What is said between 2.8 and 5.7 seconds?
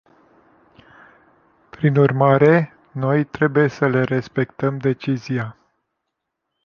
noi trebuie să le respectăm decizia.